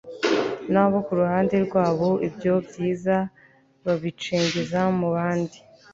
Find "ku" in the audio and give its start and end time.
1.05-1.11